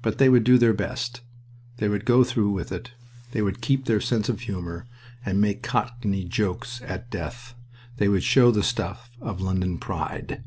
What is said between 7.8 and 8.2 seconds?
They